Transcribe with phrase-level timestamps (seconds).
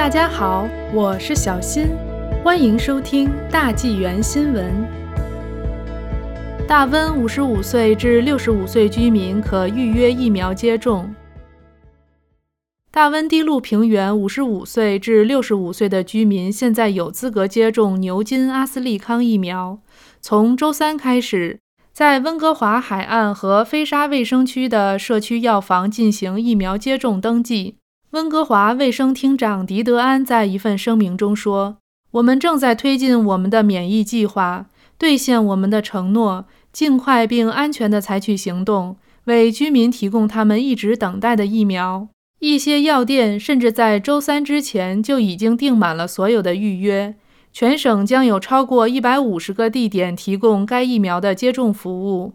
[0.00, 1.88] 大家好，我是小新，
[2.42, 4.72] 欢迎收听大纪元新闻。
[6.66, 11.14] 大温五十五岁至六十五岁居民可预约疫苗接种。
[12.90, 19.80] 大温低陆平原五十五岁至六十五岁的居民现在有资格接种牛津阿斯利康疫苗。
[20.22, 21.60] 从周三开始，
[21.92, 27.79] 在温哥华海岸和飞沙卫生区的社区药房进行疫苗接种登记。
[28.12, 31.76] 温哥华卫生厅长迪德安在一份声明中说
[32.10, 34.66] ：“我们正在推进我们的免疫计划，
[34.98, 42.08] 兑现我们的承诺，尽快并安全地采取行动，为居民提供他们一直等待的疫苗。
[42.40, 47.14] 一些药店甚至在周三之前就已经订满了所有的预约。
[47.52, 52.32] 全省将有超过一百五十个地点提供该疫苗的接种服务。”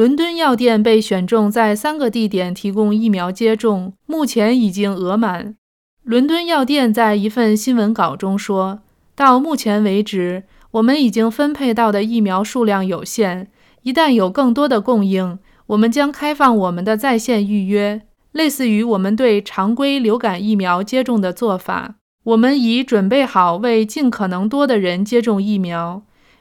[0.00, 5.56] 伦敦药店被选中在三个地点提供疫苗接种，目前已经额满。
[6.04, 8.80] 伦敦药店在一份新闻稿中说
[9.14, 13.48] ：“到目前为止，我们已经分配到的疫苗数量有限。
[13.82, 18.00] 一旦有更多的供应，我们将开放我们的在线预约，
[18.32, 21.96] 类似于我们对常规流感疫苗接种的做法。
[22.24, 26.00] 我们已准备好为尽可能多的人接种疫苗。”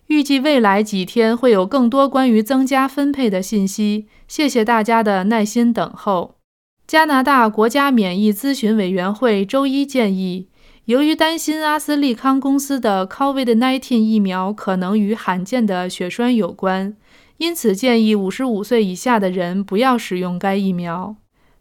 [0.09, 4.07] 预计未来几天会有更多关于增加分配的信息。
[4.27, 6.35] 谢谢大家的耐心等候。
[6.87, 10.47] 加拿大国家免疫咨询委员会周一建议，
[10.85, 16.95] 由于担心阿斯利康公司的 COVID-19 疫苗可能与罕见的血栓有关，
[17.37, 21.15] 因此建议55岁以下的人不要使用该疫苗。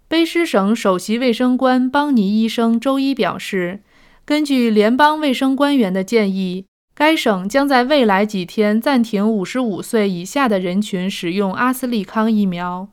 [0.08, 3.82] 卑诗省首席卫生官邦尼医生周一表示，
[4.24, 6.64] 根据联邦卫生官员的建议。
[6.98, 12.88] 该省将在未来几天暂停55岁以下的人群使用阿斯利康疫苗。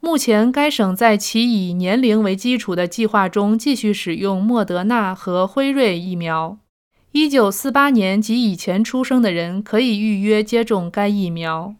[0.00, 6.56] 目前，该省在其以年龄为基础的计划中继续使用莫德纳和辉瑞疫苗。
[7.12, 11.74] 1948年及以前出生的人可以预约接种该疫苗。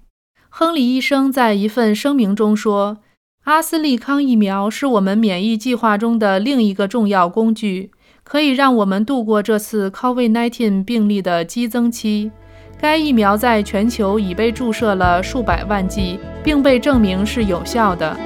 [0.51, 2.99] 亨利医生在一份声明中说
[3.45, 7.91] ：“阿斯利康疫苗是我们免疫计划中的另一个重要工具。”
[8.31, 12.31] 可以让我们度过这次 COVID-19 病例的激增期。
[12.81, 18.17] 该疫苗在全球已被注射了数百万剂，并被证明是有效的。